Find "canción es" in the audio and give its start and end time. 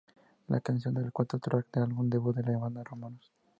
0.61-1.05